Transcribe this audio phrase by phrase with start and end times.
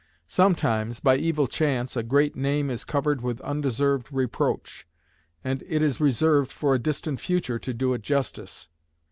[0.27, 4.87] Sometimes, by evil chance, a great name is covered with undeserved reproach;
[5.43, 8.67] and it is reserved for a distant future to do it justice.